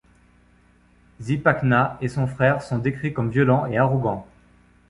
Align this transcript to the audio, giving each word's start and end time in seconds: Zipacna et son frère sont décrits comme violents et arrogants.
Zipacna 1.21 1.99
et 2.01 2.07
son 2.07 2.25
frère 2.25 2.63
sont 2.63 2.79
décrits 2.79 3.13
comme 3.13 3.29
violents 3.29 3.67
et 3.67 3.77
arrogants. 3.77 4.27